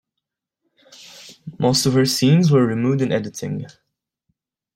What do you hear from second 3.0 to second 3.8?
in editing.